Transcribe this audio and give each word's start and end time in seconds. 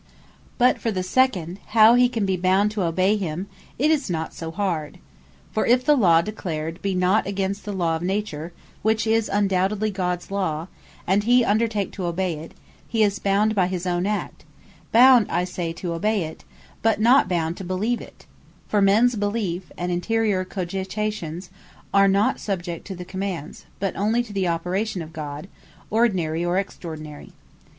But 0.57 0.79
for 0.79 0.89
the 0.89 1.03
second, 1.03 1.59
how 1.77 1.93
he 1.93 2.09
can 2.09 2.25
be 2.25 2.35
bound 2.35 2.71
to 2.71 2.81
obey 2.81 3.15
them; 3.15 3.45
it 3.77 3.91
is 3.91 4.09
not 4.09 4.33
so 4.33 4.49
hard. 4.49 4.97
For 5.51 5.63
if 5.67 5.85
the 5.85 5.95
Law 5.95 6.21
declared, 6.23 6.81
be 6.81 6.95
not 6.95 7.27
against 7.27 7.65
the 7.65 7.71
Law 7.71 7.97
of 7.97 8.01
Nature 8.01 8.51
(which 8.81 9.05
is 9.05 9.29
undoubtedly 9.31 9.91
Gods 9.91 10.31
Law) 10.31 10.69
and 11.05 11.23
he 11.25 11.45
undertake 11.45 11.91
to 11.91 12.05
obey 12.05 12.39
it, 12.39 12.53
he 12.87 13.03
is 13.03 13.19
bound 13.19 13.53
by 13.53 13.67
his 13.67 13.85
own 13.85 14.07
act; 14.07 14.43
bound 14.91 15.29
I 15.29 15.43
say 15.43 15.71
to 15.73 15.93
obey 15.93 16.23
it, 16.23 16.45
but 16.81 16.99
not 16.99 17.29
bound 17.29 17.55
to 17.57 17.63
believe 17.63 18.01
it: 18.01 18.25
for 18.67 18.81
mens 18.81 19.15
beliefe, 19.15 19.71
and 19.77 19.91
interiour 19.91 20.43
cogitations, 20.43 21.49
are 21.93 22.07
not 22.07 22.39
subject 22.39 22.87
to 22.87 22.95
the 22.95 23.05
commands, 23.05 23.67
but 23.79 23.95
only 23.95 24.23
to 24.23 24.33
the 24.33 24.47
operation 24.47 25.03
of 25.03 25.13
God, 25.13 25.47
ordinary, 25.91 26.43
or 26.43 26.57
extraordinary. 26.57 27.33